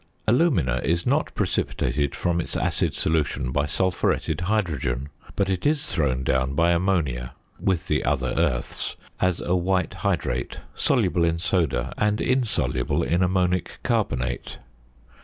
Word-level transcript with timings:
~ 0.17 0.27
Alumina 0.27 0.81
is 0.83 1.05
not 1.05 1.31
precipitated 1.35 2.15
from 2.15 2.41
its 2.41 2.57
acid 2.57 2.95
solution 2.95 3.51
by 3.51 3.67
sulphuretted 3.67 4.41
hydrogen, 4.41 5.09
but 5.35 5.47
it 5.47 5.63
is 5.63 5.91
thrown 5.93 6.23
down 6.23 6.55
by 6.55 6.71
ammonia 6.71 7.35
(with 7.59 7.85
the 7.87 8.03
other 8.03 8.33
earths) 8.35 8.95
as 9.19 9.41
a 9.41 9.55
white 9.55 9.93
hydrate, 10.01 10.57
soluble 10.73 11.23
in 11.23 11.37
soda 11.37 11.93
and 11.99 12.19
insoluble 12.19 13.03
in 13.03 13.21
ammonic 13.21 13.77
carbonate. 13.83 14.57